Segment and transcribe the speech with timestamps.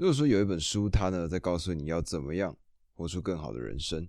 [0.00, 2.56] 如果说有一本书，它呢在告诉你要怎么样
[2.94, 4.08] 活出更好的人生，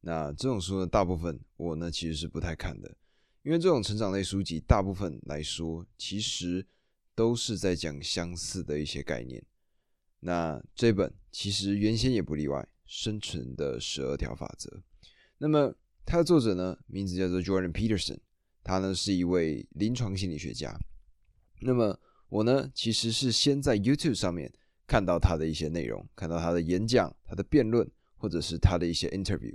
[0.00, 2.96] 那这种书呢，大部分我呢其实是不太看的，
[3.42, 6.66] 因为这种成长类书籍，大部分来说其实
[7.14, 9.44] 都是在讲相似的一些概念。
[10.20, 14.70] 那这本其实原先也不例外，《生存的十二条法则》。
[15.36, 15.74] 那么
[16.06, 18.20] 它的作者呢，名字叫做 Jordan Peterson，
[18.64, 20.74] 他呢是一位临床心理学家。
[21.60, 24.50] 那么我呢，其实是先在 YouTube 上面。
[24.86, 29.54] 看到他的一些内容，看到他的演讲、他的辩论，或者是他的一些 interview。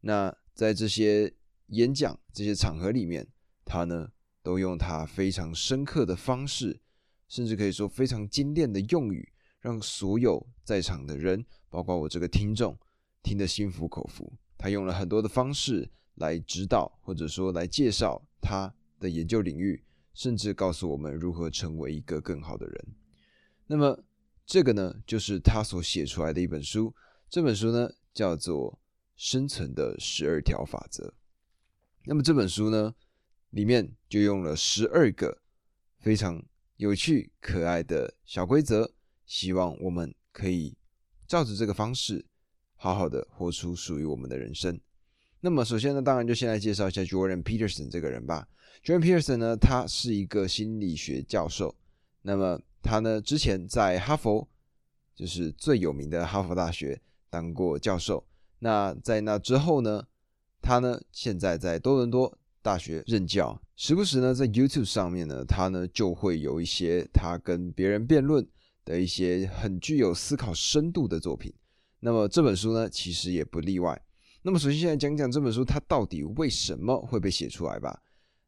[0.00, 1.32] 那在这些
[1.68, 3.26] 演讲、这些场合里面，
[3.64, 4.08] 他呢
[4.42, 6.80] 都用他非常深刻的方式，
[7.28, 12.76] 甚至可以说非常精炼的用语，让所有在场的人，包括我这个听众，
[13.22, 14.32] 听得心服口服。
[14.58, 22.86] 他用了很多的方式来指导，或者说来介绍他的研究领域，甚至告诉我们如何成为一个更好的人。
[23.68, 24.02] 那么。
[24.46, 26.94] 这个呢，就是他所写出来的一本书。
[27.28, 28.72] 这本书呢，叫做
[29.16, 31.08] 《生存的十二条法则》。
[32.04, 32.94] 那么这本书呢，
[33.50, 35.42] 里面就用了十二个
[35.98, 36.40] 非常
[36.76, 38.92] 有趣、可爱的小规则，
[39.26, 40.76] 希望我们可以
[41.26, 42.24] 照着这个方式，
[42.76, 44.80] 好好的活出属于我们的人生。
[45.40, 48.46] 那么首先呢，当然就先来介绍一下 Jordan Peterson 这个人吧。
[48.84, 51.74] Jordan Peterson 呢，他是一个心理学教授。
[52.22, 53.20] 那么他呢？
[53.20, 54.48] 之前在哈佛，
[55.16, 58.24] 就是最有名的哈佛大学当过教授。
[58.60, 60.06] 那在那之后呢？
[60.62, 63.60] 他呢，现在在多伦多大学任教。
[63.76, 68.44] 时不时呢，在 YouTube 上面呢，他呢就会有一些他跟别人辩论
[68.84, 71.52] 的一些很具有思考深度的作品。
[72.00, 74.00] 那么这本书呢，其实也不例外。
[74.42, 78.00] 那么首先，现在讲讲这本书它到底为什么会被写出来吧。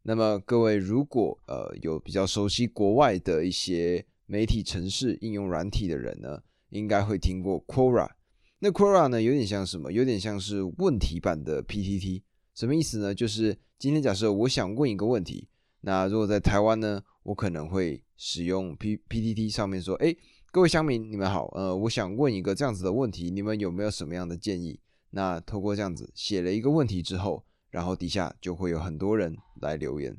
[0.03, 4.05] 那么各位如果呃有比较熟悉国外的一些。
[4.31, 8.11] 媒体城市应用软体的人呢，应该会听过 Quora。
[8.59, 9.91] 那 Quora 呢，有点像什么？
[9.91, 12.23] 有点像是问题版的 PTT。
[12.55, 13.15] 什么意思呢？
[13.15, 15.49] 就是今天假设我想问一个问题，
[15.81, 20.15] 那如果在台湾呢，我可能会使用 P PTT 上面说：“哎，
[20.51, 24.79] 各位乡民，你们好，呃，我想问一个这样子的问题，你们有没有什么样的建议？”
[25.11, 30.15] 那透过这样子写了一个问题之后，然后底下就会有很多人来留言。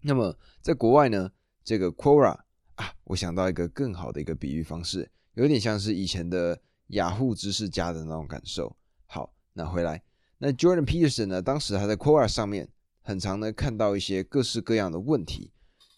[0.00, 1.30] 那么在国外呢，
[1.62, 2.45] 这个 Quora。
[2.76, 8.74] 啊，我想到一个更好的一个比喻方式，有点像是以前的雅虎知识家的那种感受。
[9.06, 10.02] 好，那回来，
[10.38, 11.42] 那 Jordan Peterson 呢？
[11.42, 12.68] 当时他在 Quora 上面，
[13.02, 15.50] 很常呢看到一些各式各样的问题。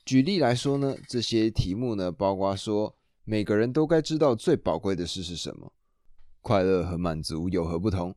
[0.04, 5.72] 举例来说呢，这些题目呢，包括说每个人都该知道最宝贵的事是什么，
[6.40, 8.14] 快乐和满足有何不同？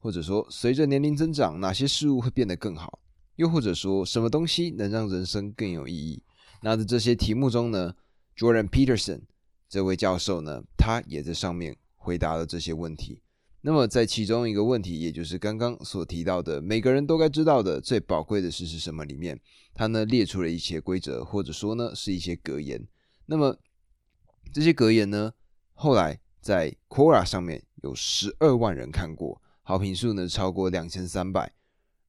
[0.00, 2.98] 或者说，随着年龄增长，哪些事物会变得更好？
[3.36, 6.22] 又或者说，什么东西能让人生更有意义？
[6.62, 7.94] 那在这些题目中呢
[8.36, 9.22] ，Jordan Peterson
[9.68, 13.22] 这位教授呢，他也在上面回答了这些问题。
[13.62, 19.40] 那么在其中一个问题，也就是刚刚所提到的，每个人都该知道的最宝贵的事是什么里面，
[19.72, 22.86] 他呢列出了一些规则，或者说呢是一些格言。
[23.24, 23.56] 那么
[24.52, 25.32] 这些格言呢，
[25.72, 31.52] 后来在 Quora 上面有十二万人看过，好评数呢超过两千三百。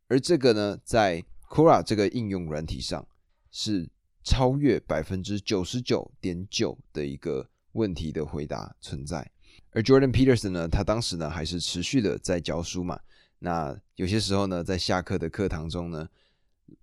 [0.08, 3.08] 而这个呢，在 Quora 这个应用软体上
[3.50, 3.90] 是。
[4.24, 9.32] 超越百分之九十九点九的一个问题的回答存在，
[9.72, 13.00] 而 Jordan Peterson 呢，他当时呢还是持续的在教书嘛。
[13.40, 16.08] 那有些时候呢，在下课的课堂中呢，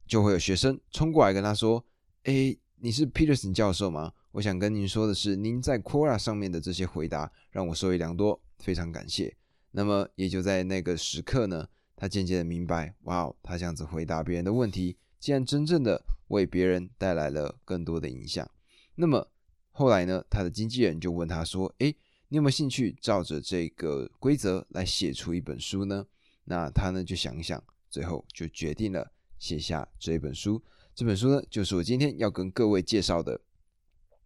[0.06, 1.84] 就会有学生冲过来跟他说
[2.24, 4.12] ：“哎，你是 Peterson 教授吗？
[4.32, 9.36] 我想跟您说的是，您在 Quora 上面的这些回答让我受益良多，非常感谢。”
[9.70, 16.02] 那么也就在那个时刻呢，他渐渐的明白，哇哦，他这样子回答别人的问题，竟然真正的。
[16.28, 18.48] 为别人带来了更多的影响。
[18.94, 19.28] 那么
[19.72, 20.24] 后来呢？
[20.28, 21.94] 他的经纪人就问他说：“诶，
[22.28, 26.06] 你有没有兴趣照着这个规则来写出一本书呢？”
[26.44, 30.60] 那他呢就想一想，最后就决定了写下这本书。
[30.94, 33.38] 这本书呢，就是我今天要跟各位介绍的《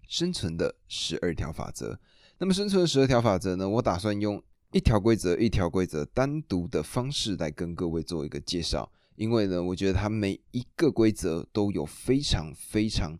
[0.08, 1.92] 生存的十二条法则》。
[2.38, 4.42] 那么，《生存的十二条法则》呢，我打算用
[4.72, 8.90] 一条规则一条规则单独的方式来跟各位做一个介绍。
[9.14, 13.18] 因为呢，我觉得它每一个规则都有非常非常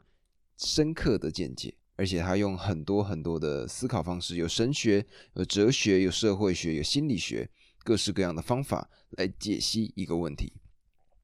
[0.56, 5.04] 深刻的见解，而且它用很多很多的思考方式，有神学、
[5.34, 7.48] 有哲学、有社会学、有心理学，
[7.84, 10.54] 各式各样的方法来解析一个问题。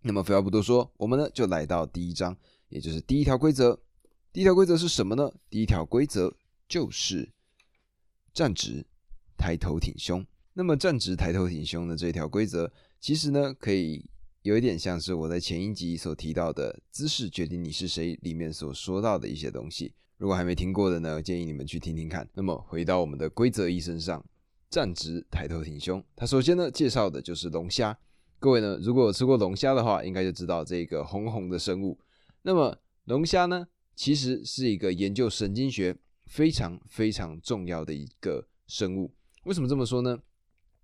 [0.03, 2.37] 那么废话不多说，我们呢就来到第一章，
[2.69, 3.81] 也就是第一条规则。
[4.33, 5.33] 第一条规则是什么呢？
[5.49, 6.37] 第一条规则
[6.69, 7.33] 就是
[8.35, 8.87] 站直，
[9.37, 10.25] 抬头挺胸。
[10.53, 14.11] 那么站直、抬头挺胸的这条规则，其实呢可以。
[14.43, 19.93] 有一点像是我在前一集所提到的“姿势决定你是谁”里面所说到的一些东西。
[20.17, 22.29] 如果还没听过的呢，建议你们去听听看。
[22.35, 24.25] 那么回到我们的规则一身上，
[24.71, 26.03] 站直，抬头挺胸。
[26.15, 27.99] 它首先呢介绍的就是龙虾。
[28.39, 31.99] 各位呢，如果有吃过龙虾的话，应该就知道这个红红的生物。
[32.43, 35.97] 那么龙虾呢，其实是一个研究神经学
[36.27, 39.13] 非常非常重要的一个生物。
[39.45, 40.17] 为什么这么说呢？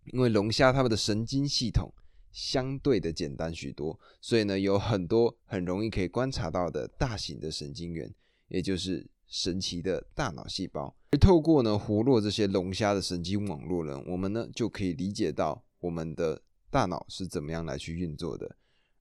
[0.07, 1.93] 因为龙虾它们的神经系统
[2.35, 8.13] 相对的简单许多，所以呢有很多很容易可以观察到的大型的神经元，
[8.49, 10.95] 也就是神奇的大脑细胞。
[11.13, 18.57] 而透过呢活络这些龙虾的神经网络呢，我们呢就可以理解到我们的大脑是怎么样来去运作的。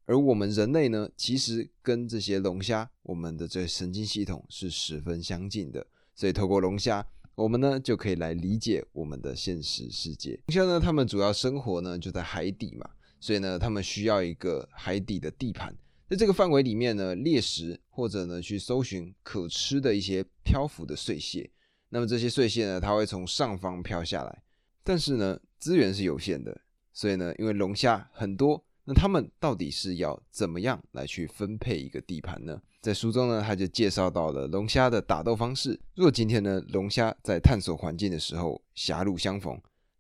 [0.06, 5.86] 而我们人类呢，其实跟这些龙虾，我们的这神经系统是十分相近的。
[6.13, 7.06] 所以透过龙虾。
[7.36, 10.39] 我们呢就可以来理解我们的现实世界。
[10.45, 12.88] 龙虾呢，它们主要生活呢就在海底嘛，
[13.24, 15.74] 所以呢，他们需要一个海底的地盘，
[16.10, 21.50] 在这个范围里面呢猎食或者呢去搜寻可吃的一些漂浮的碎屑。
[21.88, 24.44] 那么这些碎屑呢，它会从上方飘下来，
[24.84, 26.60] 但是呢资源是有限的，
[26.92, 28.62] 所以呢，因为龙虾很多。
[28.84, 32.62] 那他们到底是要怎么样来去分配一个地盘呢？
[32.81, 35.80] 在书中呢，他就介绍到了龙虾的打斗方式。
[35.96, 39.58] 如果今天呢，龙虾在探索环境的时候狭路相逢，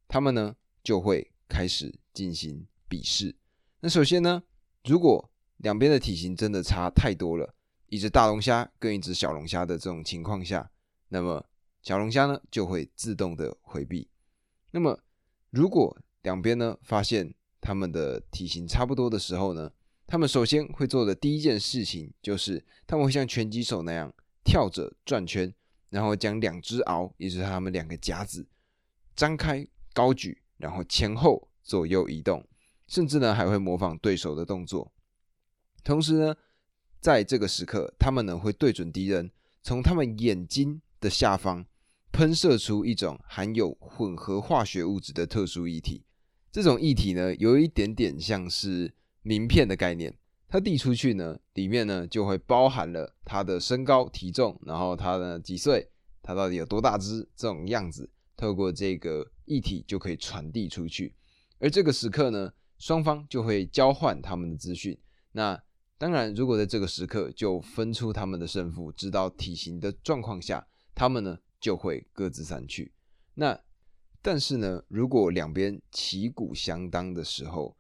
[0.09, 0.53] 他们呢
[0.83, 3.35] 就会开始进行比试。
[3.79, 4.43] 那首先呢，
[4.83, 7.55] 如果两边的体型真的差太多了，
[7.87, 10.69] 一只大龙虾跟一只小龙虾的这种情况下，
[11.09, 11.43] 那么
[11.81, 14.07] 小龙虾呢就会自动的回避。
[14.69, 14.99] 那么
[15.49, 19.71] 如果两边呢发现，他们的体型差不多的时候呢，
[20.05, 24.13] 他们首先会做的第一件事情就是他们会像拳击手那样
[24.43, 25.51] 跳着转圈，
[25.89, 28.45] 然后将两只螯，也就是他们两个夹子
[29.15, 32.45] 张开高举，然后前后左右移动，
[32.87, 34.91] 甚至呢还会模仿对手的动作。
[35.83, 36.35] 同时呢，
[36.99, 39.31] 在这个时刻，他们呢会对准敌人，
[39.61, 41.65] 从他们眼睛的下方
[42.11, 46.03] 喷射出一种含有混合化学物质的特殊液体。
[46.51, 48.93] 这种液体呢，有一点点像是
[49.23, 50.15] 名片的概念，
[50.47, 55.89] 它递出去呢，里面呢就会包含了他的身高、体重，然后他的几岁，
[56.21, 58.07] 他到底有多大只这种样子，
[58.37, 61.15] 透过这个液体就可以传递出去。
[61.59, 62.53] 而这个时刻呢，
[62.83, 64.99] 双方就会交换他们的资讯。
[65.31, 65.63] 那
[65.97, 72.91] 当然，如果在这个时刻就分出他们的胜负，知道体型的状况下，他们呢就会各自散去。
[73.35, 73.57] 那
[74.21, 77.77] 但是呢，如果两边旗鼓相当的时候，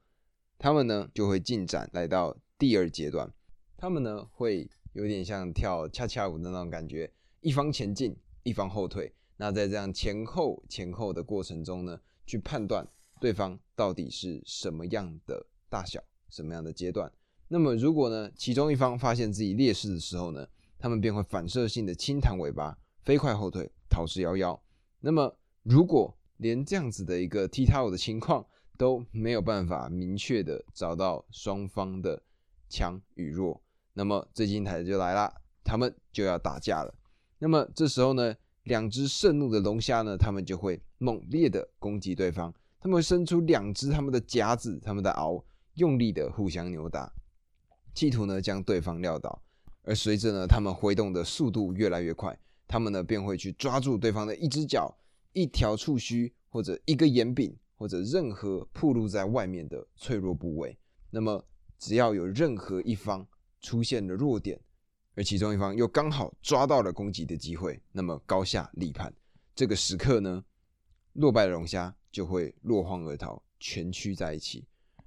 [0.57, 3.29] 他们呢就会进展来到第二阶段。
[3.75, 7.11] 他们呢会有点像跳恰恰舞的那种感觉，
[7.41, 9.13] 一方前进，一方后退。
[9.35, 12.87] 那在这样前后前后的过程中呢，去判断
[13.19, 17.11] 对方到底是什么样的大小，什么样的阶段。
[17.47, 20.47] 那么如果呢其中一方发现自己劣势的时候呢，
[20.79, 24.59] 他们便会反射性的轻弹尾巴，飞快后退，逃之夭夭。
[24.99, 28.45] 那么如果连这样子的一个踢踏舞的情况
[28.77, 32.21] 都没有办法明确的找到双方的
[32.69, 33.61] 强与弱，
[33.93, 35.33] 那么最精彩的就来啦，
[35.63, 36.93] 他们就要打架了。
[37.37, 42.53] 那么这时候呢，两只盛怒的龙虾呢，他们就会猛烈的攻击对方，
[42.83, 45.41] 他们会伸出两只他们的夹子、他们的螯，
[45.75, 47.09] 用力的互相扭打，
[47.93, 49.41] 企图呢将对方撂倒。
[49.83, 52.37] 而随着呢，他们挥动的速度越来越快，
[52.67, 54.93] 他们呢便会去抓住对方的一只脚。
[55.31, 60.77] 一条触须或者一个眼柄或者任何暴露在外面的脆弱部位，
[61.09, 61.41] 那么
[61.79, 63.25] 只要有任何一方
[63.61, 64.59] 出现了弱点，
[65.15, 69.11] 而其中一方又刚好抓到了攻击的机会，那么高下立判。
[69.55, 70.43] 这个时刻呢，
[71.13, 74.63] 落败的龙虾就会落荒而逃，蜷曲在一起；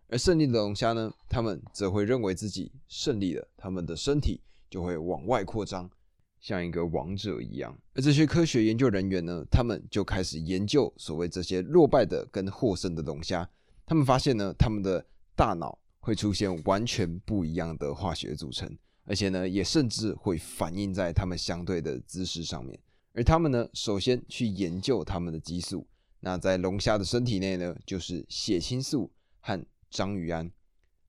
[0.08, 5.90] 而胜利的龙虾呢，他们则会认为自己胜利了，他们的身体就会往外扩张。
[6.38, 13.48] 像一个王者一样，而这些科学研究人员呢，他们就开始研究所谓这些落败的跟获胜的龙虾。
[13.84, 22.78] 他们发现呢，他们的大脑会出现完全不一样的化学组成，而且呢，也甚至会反映在他们相对的姿势上面。
[23.12, 25.84] 而他们呢，首先去研究他们的激素。
[26.26, 30.50] 那在龙虾的身体内呢，就是血清素和章鱼胺。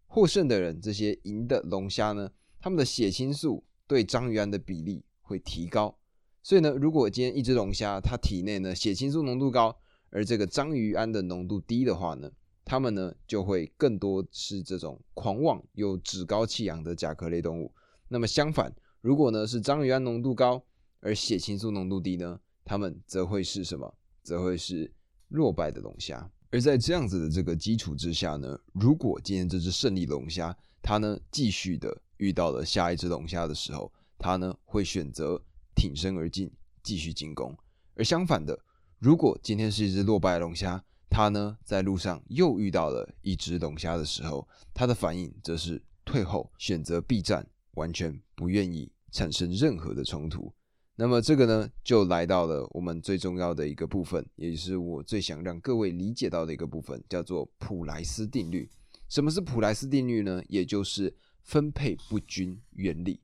[0.06, 5.04] 获胜的人，这些赢的龙虾呢，他们的血清素对章鱼胺的比例。
[5.24, 5.98] 会提高，
[6.42, 9.76] 所以呢，如果今天一只龙虾它体内呢血清素浓度高，
[10.10, 12.32] 而这个章鱼胺的浓度低的话呢，
[12.64, 17.74] 它们呢就会更多是这种狂妄又趾高气扬的甲壳类动物。
[18.08, 20.64] 那么相反，如果呢是章鱼胺浓度高
[21.02, 23.94] 而血清素浓度低呢，它们则会是什么？
[24.24, 24.90] 则会是
[25.28, 26.30] 弱败的龙虾。
[26.50, 35.42] 而在这样子的这个基础之下呢，如果今天这只胜利龙虾它呢继续的遇到了下一只龙虾的时候，它呢会选择
[35.76, 36.50] 挺身而进，
[36.82, 37.56] 继续进攻。
[37.96, 38.58] 而相反的，
[39.00, 50.54] 如果今天是一只落败龙虾，它呢在路上又遇到了一只龙虾的时候，它的反应则是退后，选择避战，完全不愿意产生任何的冲突。
[51.00, 58.68] 那么这个呢，就来到了我们最重要的一个部分，也就是我最想让各位理解到的一个部分，叫做普莱斯定律。
[59.08, 60.44] 什么是普莱斯定律呢？
[60.50, 63.22] 也就是分配不均原理。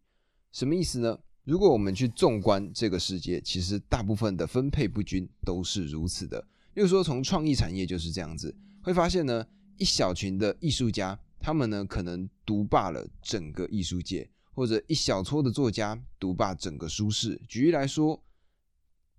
[0.51, 1.17] 什么意思呢？
[1.45, 6.39] 如果我们去纵观这个世界，其实大部分的分配不均都是如此的。
[6.75, 9.43] 例如说，从创意产业就是这样子，会发现呢，
[9.77, 14.29] 一小群的艺术家，他们呢可能独霸了整个艺术界。
[14.53, 17.41] 或者一小撮的作家独霸整个书市。
[17.48, 18.24] 举例来说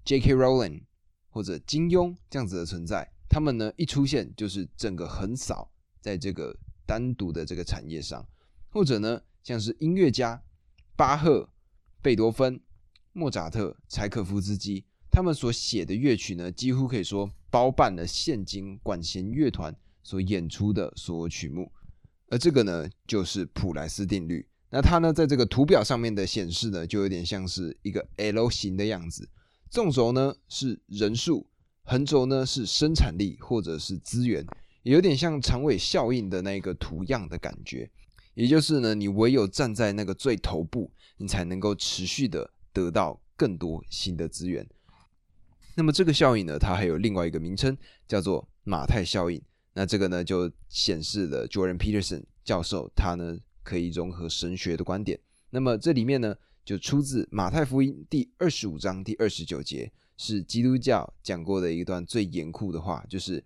[0.05, 0.35] ，J.K.
[0.35, 0.83] Rowling
[1.29, 8.27] 或者金庸这样子的存在，他们呢一出现就是整个横扫在这个单独的这个产业上。
[8.71, 10.43] 或者呢，像是音乐家
[10.97, 11.49] 巴赫、
[12.03, 12.61] 贝多芬、
[13.13, 21.71] 莫扎特、柴可夫斯基，他们所写的乐曲呢，几乎可以说包办了现今管弦乐团所演出的所有曲目。
[22.29, 24.45] 而这个呢，就是普莱斯定律。
[24.75, 29.29] 那它呢，在这个图表上面的显示呢，就有点像是一个 L 型的样子。
[29.71, 31.47] 纵轴呢是人数，
[31.85, 34.45] 横轴呢是生产力或者是资源，
[34.83, 37.89] 有点像长尾效应的那个图样的感觉。
[38.35, 44.67] 也就是呢，你唯有站在那个最头部，你才能够持续的得到更多新的资源。
[45.77, 47.79] 那么这个效应呢，它还有另外一个名称，
[48.09, 49.41] 叫做马太效应。
[49.75, 53.39] 那这个呢，就显示了 Jordan Peterson 教授他呢。
[53.65, 55.19] 可以融合神学的观点，
[55.51, 63.43] 那么这里面呢，就出自马太福音第二十五章第二十九节，是基督教讲过的一段最严酷的话，就是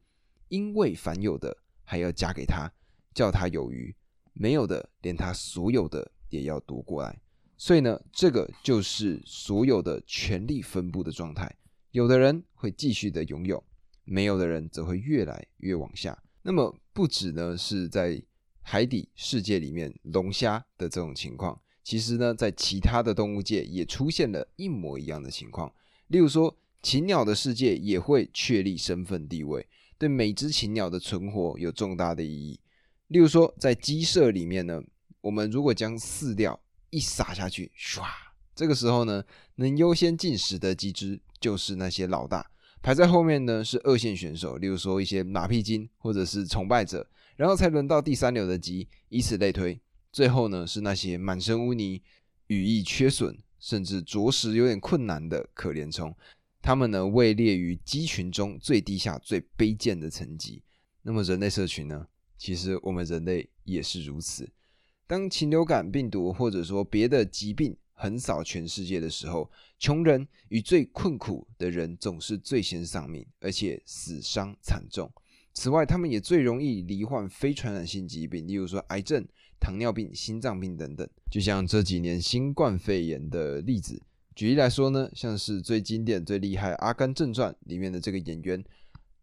[0.48, 2.70] 因为凡有的还要加给他，
[3.14, 3.94] 叫他有余；
[4.32, 7.18] 没有的，连他所有的也要夺过来。
[7.56, 11.52] 所以呢，这个就是所有的权力分布的状态，
[11.92, 13.62] 有的人会继续的拥有，
[14.04, 16.20] 没有的人则会越来越往下。
[16.42, 18.22] 那么不止呢，是在
[18.70, 25.72] 海底世界里面龙虾的这种情况，其实呢，在其他的动物界也出现了一模一样的情况。
[26.08, 32.60] 例如说，禽鸟的世界也会确立身份地位，对每只禽鸟的存活有重大的意义。
[33.06, 34.82] 例如说，在鸡舍里面呢，
[35.22, 36.60] 我们如果将饲料
[36.90, 38.02] 一撒下去，唰，
[38.54, 42.50] 这个时候呢，能优先进食的鸡只就是那些老大，
[42.82, 47.08] 排在后面呢是二线选手，例如说一些马屁精或者是崇拜者。
[47.38, 49.80] 然后才轮到第三流的鸡，以此类推。
[50.11, 52.02] 最后呢，是那些满身污泥、
[52.49, 56.12] 羽翼缺损，甚至着实有点困难的可怜虫。
[56.61, 60.64] 它们呢，位列于鸡群中最低下、最卑贱的层级。
[61.02, 62.09] 那么人类社群呢？
[62.37, 64.50] 其实我们人类也是如此。
[65.07, 75.09] 当禽流感病毒或者说别的疾病横扫全世界的时候，穷人与最困苦的人总是最先丧命，而且死伤惨重。
[75.60, 79.26] 此外，他们也最容易罹患非传染性疾病，例如说癌症、
[79.58, 81.04] 糖尿病、心脏病等等。
[81.28, 84.00] 就像这几年新冠肺炎的例子，
[84.36, 88.64] 举例来说呢，像是最经典、最厉害《阿甘正传》里面的这个演员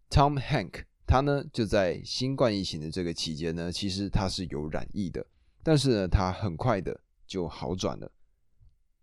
[0.09, 5.25] Tom Hank，他呢就在新冠疫情的这个期间呢，其实他是有染疫的，
[5.63, 8.11] 但是呢，他很快的就好转了。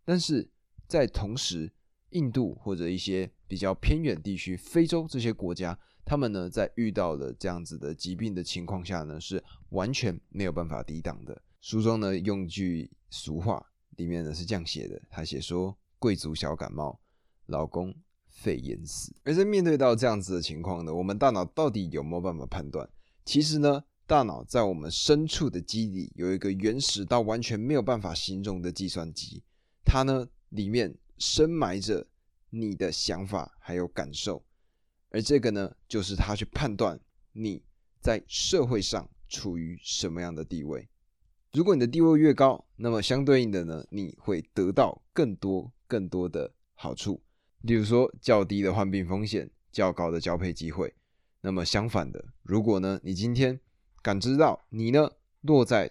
[0.04, 0.46] 但是
[0.86, 1.72] 在同时，
[2.10, 5.78] 印度或者一些比较偏远地区、非洲这些国家。
[6.04, 11.42] 他们呢，在遇到了这样子的疾病的情况下呢，是完全没有办法抵挡的。
[11.60, 13.64] 书中呢，用句俗话，
[13.96, 16.98] 里面呢是这样写的：他写说，贵族小感冒，
[17.46, 17.94] 老公
[18.26, 19.14] 肺炎死。
[19.22, 22.88] 而在面对到这样子的情况呢，我们大脑到底有没有办法判断？
[23.24, 29.42] 其实呢，大脑在我们深处的基底有一个原始到完全没有办法形容的计算机，
[29.84, 32.04] 它呢里面深埋着
[32.50, 34.44] 你的想法还有感受。
[35.12, 36.98] 而这个呢，就是他去判断
[37.32, 37.62] 你
[38.00, 40.88] 在社会上处于什么样的地位。
[41.52, 47.22] 如果你的地位越高，那么相对应的呢，你会得到更多更多的好处，
[47.60, 50.94] 例如说较低的患病风险、较高的交配机会。
[51.42, 53.60] 那么相反的，如果呢，你今天
[54.00, 55.10] 感知到你呢
[55.42, 55.90] 落在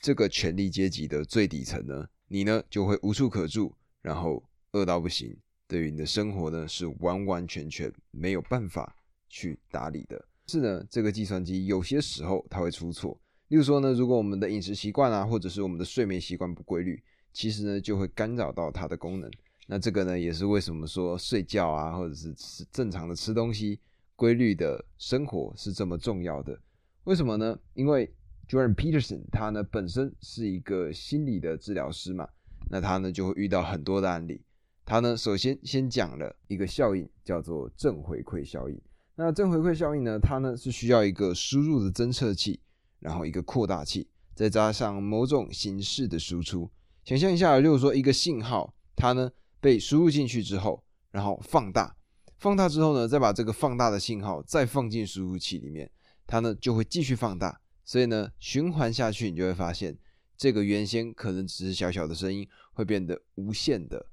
[0.00, 5.36] 这个权力阶级的最底层呢，你呢就会无处可住，然后饿到不行。
[5.74, 8.94] 对于你的生活呢，是完完全全没有办法
[9.28, 10.24] 去打理的。
[10.46, 13.20] 是呢，这个计算机有些时候它会出错。
[13.48, 17.02] 例如说呢，如果我们的饮食习惯啊，或者是我们的睡眠习惯不规律，
[17.32, 19.28] 其实呢就会干扰到它的功能。
[19.66, 23.80] 那这个呢，也是为什么说睡觉啊，或者是吃正常的吃东西、
[24.14, 26.56] 规律的生活是这么重要的。
[27.02, 27.58] 为什么呢？
[27.72, 28.08] 因为
[28.48, 32.28] Jordan Peterson 他呢本身是一个心理的治疗师嘛，
[32.70, 34.40] 那他呢就会遇到很多的案例。
[34.84, 38.80] 他呢首先先讲了一个效应，叫做正回馈效应。
[39.16, 42.60] 那正回馈效应呢，它呢是需要一个输入的侦测器，
[42.98, 46.68] 然后一个扩大器，再加上某种形式的输出。
[47.04, 51.96] 想象一下，如果说一个信号，它呢被输入进去之后，然后放大，
[52.38, 55.90] 放大之后呢，再把这个放大的信号再放进输入器里面，
[56.26, 57.60] 它呢就会继续放大。
[57.84, 59.96] 所以呢，循环下去，你就会发现，
[60.36, 64.06] 这个原先可能只是小小的声音，会变得无限的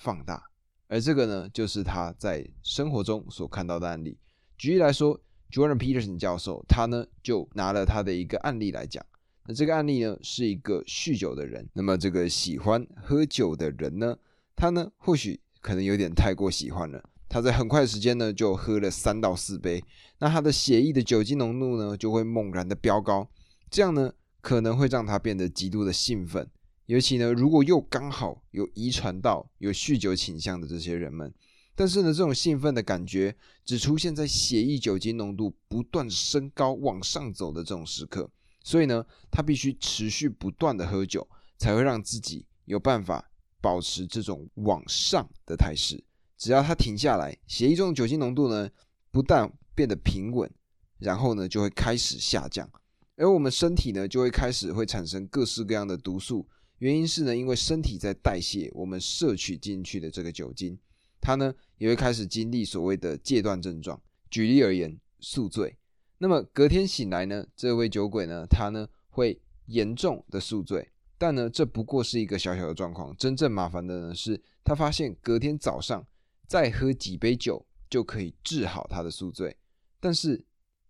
[0.00, 0.42] 放大。
[0.88, 4.18] 而这个呢，就是他在生活中所看到的案例。
[4.58, 5.20] 举例来说
[5.52, 9.04] ，Jordan Peterson 教授，他呢就拿了他的一个案例来讲。
[9.46, 11.68] 那这个案例呢，是一个酗酒的人。
[11.74, 14.16] 那么这个喜欢喝酒的人呢，
[14.56, 17.02] 他呢或许可能有点太过喜欢了。
[17.28, 19.84] 他在很快时间呢，就喝了三到四杯。
[20.18, 23.30] 那他的血液的酒精浓度呢，就会猛然的飙高。
[23.70, 26.50] 这样呢，可能会让他变得极度的兴奋。
[26.90, 31.32] 尤其呢，如果又刚好有遗传到有酗酒倾向的这些人们。
[31.76, 33.32] 但是呢，这种兴奋的感觉
[33.64, 38.28] 只出现在血液酒精浓度不断升高往上走的这种时刻。
[38.64, 41.24] 所以呢，他必须持续不断的喝酒，
[41.58, 43.30] 才会让自己有办法
[43.60, 46.02] 保持这种往上的态势。
[46.36, 48.68] 只要他停下来，血液中的酒精浓度呢，
[49.12, 50.50] 不但变得平稳，
[50.98, 52.68] 然后呢，就会开始下降。
[53.14, 56.48] 而我们身体呢，就会开始会产生各式各样的毒素。
[56.80, 60.78] 原因是呢，因为身体在代谢我们摄取进去的这个酒精，
[61.20, 64.00] 它呢，也会开始经历所谓的戒断症状。
[64.30, 65.76] 举例而言，宿醉。
[66.16, 76.06] 那么隔天醒来呢，这位酒鬼呢，他呢会严重的宿醉，但呢这不过是一个小小的状况，真正麻烦的呢是，他发现隔天早上
[76.46, 79.54] 再喝几杯酒就可以治好他的宿醉，
[79.98, 80.42] 但是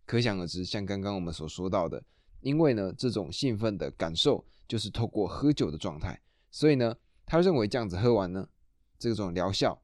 [0.07, 2.01] 可想而知，像刚刚我们所说到的，
[2.41, 6.23] 因为呢这种兴奋的感受就是透过喝酒的状态，
[6.53, 6.95] 所以呢
[7.27, 8.49] 他认为这样子喝完呢，
[9.01, 9.83] 这种疗效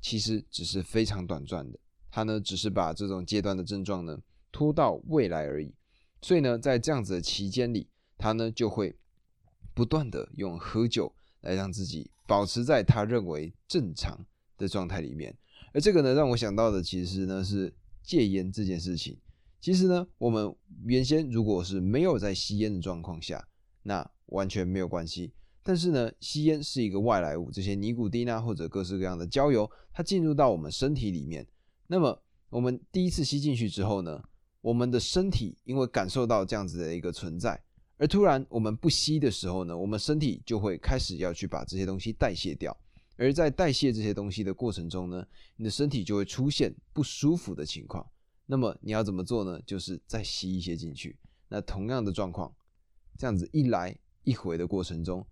[0.00, 1.78] 其实只是非常短暂的，
[2.10, 4.18] 他呢只是把这种阶段的症状呢。
[4.54, 5.74] 拖到未来而已，
[6.20, 8.94] 所以呢，在这样子的期间里，他呢就会
[9.72, 14.26] 不断的用喝酒来让自己保持在他认为正常
[14.58, 15.34] 的状态里面。
[15.72, 19.18] 而这个呢，让我想到的其实呢是戒烟这件事情。
[19.58, 23.48] 其实呢，我们原先如果是没有在吸烟的状况下，
[23.84, 25.32] 那完全没有关系。
[25.62, 31.46] 但是呢，吸烟是一个外来物，这些尼古丁啊或者各式各样的焦油，它进入到我们身体里面，
[31.86, 34.22] 那么我们第一次吸进去之后呢？
[34.60, 37.60] 我们的身体因为感受到这样子的一个存在，
[37.96, 42.76] 而突然我们不吸的时候呢，我们身体就会开始要去把这些东西代谢掉。
[43.16, 48.04] 而在代谢这些东西的过程中呢，你的身体就会出现不舒服的情况。
[48.46, 49.60] 那么你要怎么做呢？
[49.66, 51.18] 就是再吸一些进去。
[51.48, 52.52] 那同样的状况，
[53.18, 55.26] 这样子一来一回的过程中，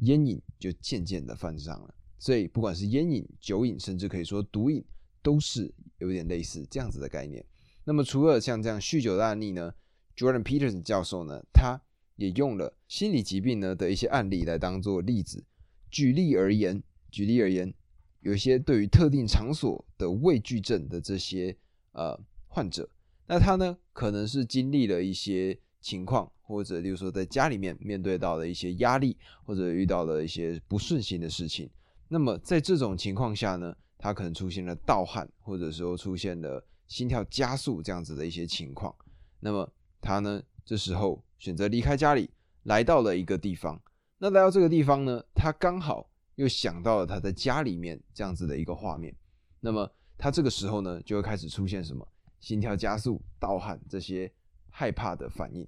[0.00, 1.94] 烟瘾就渐渐的犯上了。
[2.18, 4.84] 所以不管是烟瘾、酒瘾，甚至可以说毒瘾，
[5.22, 7.44] 都是有点类似这样子的概念。
[7.84, 9.74] 那么，除了像这样酗酒的案例呢
[10.16, 11.80] ，Jordan Peterson 教授呢，他
[12.14, 15.44] 也用了心理疾病呢的一些案例来当做例子。
[15.90, 17.74] 举例而言，举例而言，
[18.20, 21.56] 有一些对于特定场所的畏惧症的这些
[21.90, 22.88] 呃患者，
[23.26, 31.68] 那他呢可能是经历了一些情况，或者例如说在家里面面对到的一些压力，或者遇到了一些不顺心的事情。
[32.08, 36.64] 那么在这种情况下呢，他可能出现了盗汗，或者说出现了。
[36.88, 38.94] 心跳加速这样子的一些情况，
[39.40, 42.28] 那么他呢，这时候选择离开家里，
[42.64, 43.80] 来到了一个地方。
[44.18, 49.14] 那来到这个地方呢，他刚好又想到了他在家里面这样子的一个画面。
[49.58, 52.06] 那么他这个时候呢，就会开始出现什么
[52.40, 54.30] 心跳加速、盗汗这些
[54.68, 55.66] 害怕的反应。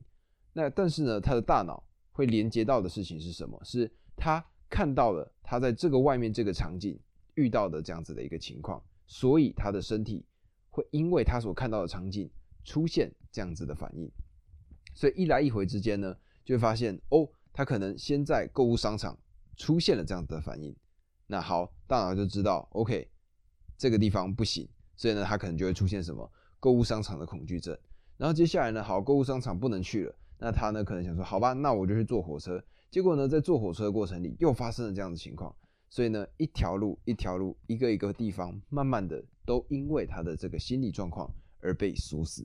[0.55, 3.61] 那但是呢，他的大脑会连接到的事情是什么？
[3.62, 6.99] 是他看到了他在这个外面这个场景
[7.35, 10.25] 遇到的这样子的一个情况，所以他的身体。
[10.77, 12.29] 会因为他所看到的场景
[12.64, 14.11] 出现这样子的反应，
[14.93, 16.12] 所以一来一回之间呢，
[16.45, 19.17] 就会发现哦，他可能先在购物商场
[19.57, 20.75] 出现了这样子的反应。
[21.29, 23.09] 那好，大脑就知道 OK，
[23.79, 27.79] 这个地方不行，所以呢，他可能就会出现什么购物商场的恐惧症。
[28.17, 32.62] 然后接下来呢，好，购物商场不能去了，那他呢可能想说，好吧，那我就去坐火车。
[32.90, 35.55] 结果呢，在坐火车的过程里又发生了这样的情况。
[35.90, 42.44] 所以呢，一条路一条路，一个一个地方，慢慢的都因为他的这个心理状况而被锁死。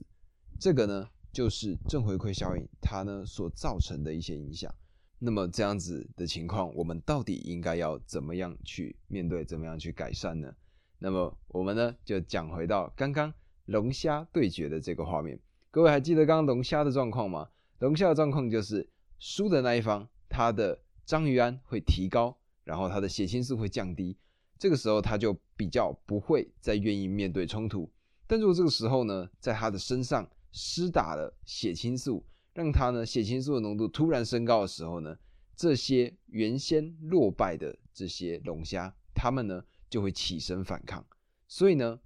[0.60, 4.72] 这个呢，就是正回馈效应，它呢所造成的一些影响。
[5.18, 10.54] 那么这样子的情况，我们到底应该要怎么样去面对，怎么样去改善呢？
[10.98, 13.32] 那么我们呢就讲回到刚刚
[13.64, 15.40] 龙虾对决的这个画面。
[15.70, 17.48] 各位还记得刚刚龙虾的状况吗？
[17.80, 18.88] 龙虾的状况就是
[19.18, 22.34] 输的那一方，他的章鱼胺会提高。
[22.62, 24.16] 然后它的血清素会降低，
[24.56, 27.90] 这个时候他就比较不会再愿意面对冲突。
[28.28, 35.16] 但如果这个时候呢，在他的身上施打了血清素，让他呢血清素的浓度突然升高的时候呢，
[35.56, 41.04] 这些原先落败的这些龙虾，他们呢就会起身反抗。
[41.48, 41.98] 所以呢，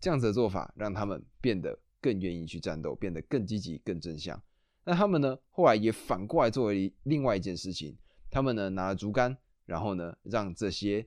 [0.00, 4.40] 这样子的做法让他们变得更愿意去战斗，变得更积极、更正向。
[4.84, 7.96] 那他们呢，后来也反过来作为另外一件事情，
[8.30, 11.06] 他们呢拿了竹竿，然后呢让这些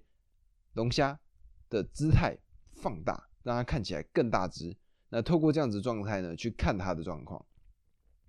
[0.73, 1.19] 龙虾
[1.69, 2.37] 的姿态
[2.71, 4.75] 放大，让它看起来更大只。
[5.09, 7.45] 那透过这样子状态呢，去看它的状况，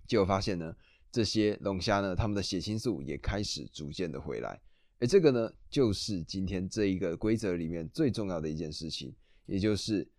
[0.07, 0.75] 结果发现呢，
[1.11, 4.61] 这些龙虾呢，它们的血清素也开始逐渐的回来。
[4.99, 9.15] 而这个呢，就是今天这一个规则里面最重要的一件事情。
[9.47, 10.09] 也就是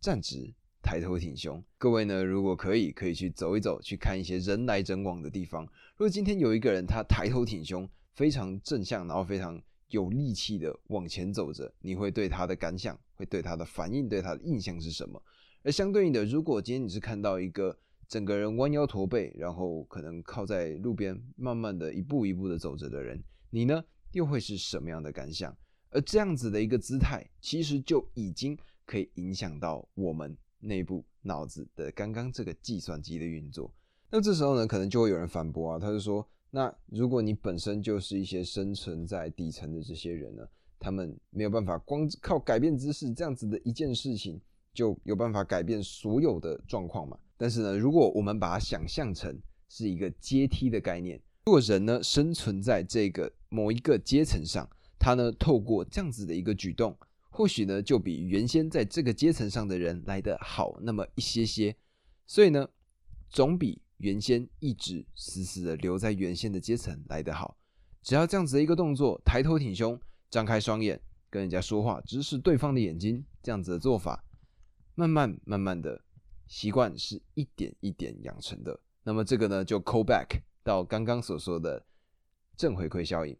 [0.00, 1.62] 站直，抬头挺胸。
[1.78, 5.64] 各位呢，如果可以，可以去走一走，去看一些人来人往的地方。
[5.96, 15.22] 如果今天有一个人他抬头挺胸，非常正向，然后非常有力气的往前走着，你会对他的感想，会对他的反应，对他的印象是什么？
[15.62, 25.56] 而相对应的，如果今天你是看到一个整个人弯腰驼背，然后可能靠在路边，慢慢的一步一步的走着的人，你呢又会是什么样的感想？
[25.90, 33.70] 而这样子的一个姿态，其实就已经可以影响到我们内部脑子的刚刚这个计算机的运作。
[34.10, 40.42] 那这时候呢，可能就会有人反驳啊，他就说：那如果你本身就是一些生存在底层的这些人呢，
[40.78, 44.40] 他们没有办法光靠改变姿势这样子的一件事情，
[44.72, 47.18] 就有办法改变所有的状况嘛？
[47.36, 54.68] 但是呢，如果我们把它想象成是一个阶梯的概念，如果人呢生存在这个某一个阶层上。
[55.04, 56.96] 他呢，透过这样子的一个举动，
[57.34, 61.74] 或许呢，就比原先在这个阶层上的人来的好那么一些些，
[62.26, 62.68] 所以呢，
[63.30, 67.56] 总比原先一直死死的留在原先的阶层来得好。
[68.02, 74.22] 只要这样子的一个动作，抬头挺胸，张开双眼，跟人家说话，直视对方的眼睛，这样子的做法，
[74.94, 76.04] 慢慢慢慢的
[76.46, 78.78] 习惯是一点一点养成的。
[79.04, 81.82] 那么这个呢，就 call back 到刚刚所说的
[82.58, 83.34] 正回馈效应。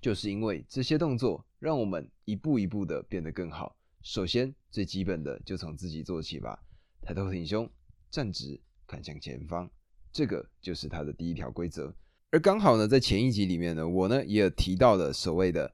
[0.00, 3.76] 就是因为这些动作，让我们一步一步的变得更好。
[4.02, 6.58] 首先，最基本的就从自己做起吧。
[7.02, 7.70] 抬头挺胸，
[8.10, 9.70] 站直，看向前方，
[10.10, 11.94] 这个就是它的第一条规则。
[12.30, 15.70] 而刚好呢，在前一集里面呢，我呢也有提到的所谓的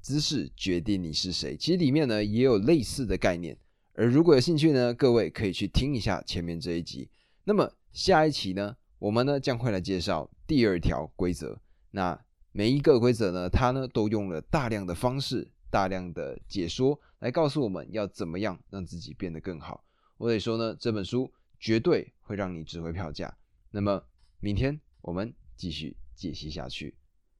[0.00, 1.56] 姿势决定你是谁。
[1.56, 3.58] 其实里面呢也有类似的概念。
[3.94, 7.10] 而如果有兴趣呢，各位可以去听一下前面这一集。
[7.42, 11.60] 那么下一期呢，我们呢将会来介绍第二条规则。
[11.90, 12.24] 那
[12.56, 19.84] 每一个规则呢，它呢都用了大量的方式、大量的解说来告诉我们要怎么样让自己变得更好。
[20.18, 23.36] 我得说呢，这本书绝对会让你值回票价。
[23.72, 24.00] 那么
[24.38, 26.94] 明天我们继续解析下去。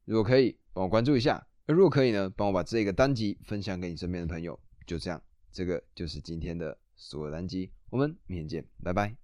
[0.05, 4.59] 如果可以，帮我关注一下；而如果可以呢，帮我把这个单集分享给你身边的朋友。
[4.85, 5.23] 就这样，
[5.53, 7.71] 这个就是今天的所有单集。
[7.89, 9.15] 我们明天见，拜拜。